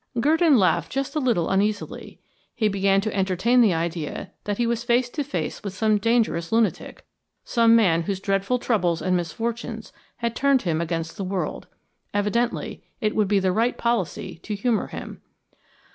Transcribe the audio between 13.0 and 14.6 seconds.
would be the right policy to